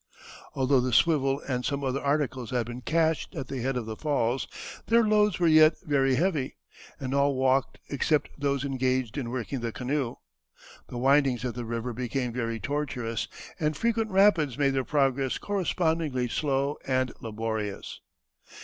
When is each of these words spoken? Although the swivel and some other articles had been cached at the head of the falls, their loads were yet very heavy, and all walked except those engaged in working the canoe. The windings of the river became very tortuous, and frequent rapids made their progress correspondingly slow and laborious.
Although 0.55 0.79
the 0.79 0.93
swivel 0.93 1.41
and 1.47 1.63
some 1.63 1.83
other 1.83 2.01
articles 2.01 2.49
had 2.49 2.65
been 2.65 2.81
cached 2.81 3.35
at 3.35 3.49
the 3.49 3.61
head 3.61 3.77
of 3.77 3.85
the 3.85 3.95
falls, 3.95 4.47
their 4.87 5.03
loads 5.03 5.39
were 5.39 5.45
yet 5.45 5.75
very 5.83 6.15
heavy, 6.15 6.55
and 6.99 7.13
all 7.13 7.35
walked 7.35 7.77
except 7.87 8.29
those 8.35 8.65
engaged 8.65 9.15
in 9.15 9.29
working 9.29 9.59
the 9.59 9.71
canoe. 9.71 10.15
The 10.89 10.97
windings 10.97 11.45
of 11.45 11.53
the 11.53 11.65
river 11.65 11.93
became 11.93 12.33
very 12.33 12.59
tortuous, 12.59 13.27
and 13.59 13.77
frequent 13.77 14.09
rapids 14.09 14.57
made 14.57 14.71
their 14.71 14.83
progress 14.83 15.37
correspondingly 15.37 16.29
slow 16.29 16.79
and 16.87 17.13
laborious. 17.21 18.01